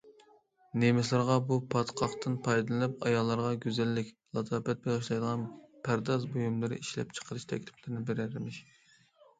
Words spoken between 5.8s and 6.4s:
پەرداز